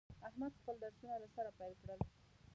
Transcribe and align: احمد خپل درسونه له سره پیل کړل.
احمد 0.27 0.51
خپل 0.59 0.75
درسونه 0.83 1.15
له 1.21 1.27
سره 1.35 1.49
پیل 1.57 1.73
کړل. 1.81 1.99